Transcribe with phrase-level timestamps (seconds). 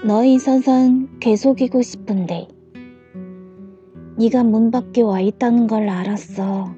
[0.00, 2.46] 가만히 서선 계속이고 싶은데
[4.16, 6.72] 네가 문 밖에 와 있다는 걸 알았어.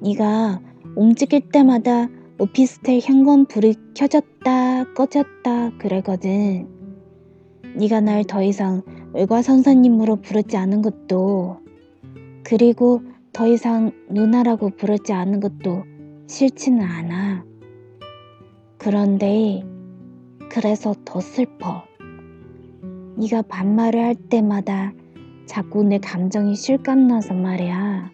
[0.00, 0.60] 네가
[0.94, 2.08] 움직일 때마다
[2.38, 6.68] 오피스텔 현관 불이 켜졌다 꺼졌다 그래거든.
[7.76, 8.82] 네가 날 더 이상
[9.12, 11.58] 외과 선생님으로 부르지 않은 것도
[12.44, 15.82] 그리고 더 이상 누나라고 부르지 않은 것도
[16.28, 17.44] 싫지는 않아.
[18.78, 19.64] 그런데
[20.48, 21.91] 그래서 더 슬퍼.
[23.16, 24.92] 네가 반말을 할 때마다
[25.46, 28.10] 자꾸 내 감정이 실감나서 말이야.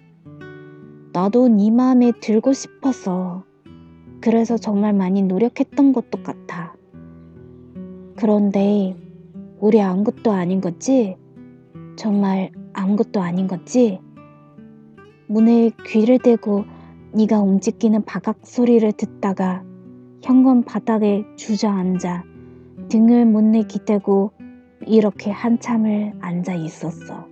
[1.13, 3.45] 나도 네 마음에 들고 싶어서
[4.21, 6.75] 그래서 정말 많이 노력했던 것도 같아.
[8.17, 8.97] 그런데
[9.61, 11.17] 우리 아무것도 아닌 거지?
[11.97, 14.01] 정말 아무것도 아닌 거지?
[15.29, 16.65] 문에 귀를 대고
[17.13, 19.63] 네가 움직이는 바각 소리를 듣다가
[20.23, 22.25] 현관 바닥에 주저앉아
[22.89, 24.33] 등을 못내 기대고
[24.89, 27.27] 이렇게 한참을 앉아 있었어.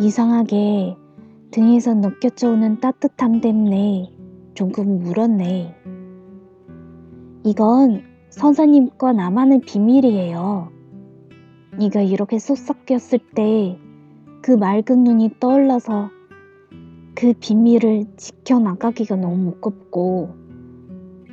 [0.00, 0.96] 이상하게
[1.50, 4.12] 등에서 느껴져 오는 따뜻함 때문에
[4.54, 5.74] 조금 울었네.
[7.44, 10.70] 이건 선생님과 나만의 비밀이에요.
[11.78, 13.86] 네가 이렇게 속삭였을 때
[14.46, 16.08] 그 맑은 눈이 떠올라서
[17.16, 20.36] 그 비밀을 지켜나가기가 너무 무겁고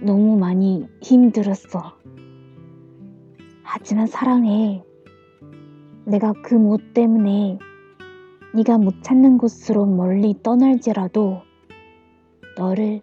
[0.01, 1.93] 너무 많이 힘들었어.
[3.63, 4.83] 하지만 사랑해.
[6.05, 7.57] 내가 그 못 때문에
[8.53, 11.41] 네가 못 찾는 곳으로 멀리 떠날지라도
[12.57, 13.01] 너를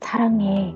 [0.00, 0.74] 사랑해.